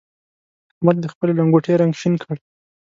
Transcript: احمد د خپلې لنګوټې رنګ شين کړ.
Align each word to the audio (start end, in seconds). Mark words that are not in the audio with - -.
احمد 0.73 0.97
د 1.01 1.05
خپلې 1.13 1.31
لنګوټې 1.39 1.73
رنګ 1.81 1.93
شين 2.01 2.13
کړ. 2.23 2.35